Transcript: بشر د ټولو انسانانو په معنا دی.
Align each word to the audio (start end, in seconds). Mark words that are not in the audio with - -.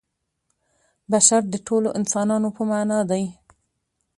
بشر 1.11 1.41
د 1.53 1.55
ټولو 1.67 1.89
انسانانو 1.99 2.49
په 2.57 2.61
معنا 2.69 2.99
دی. 3.11 3.23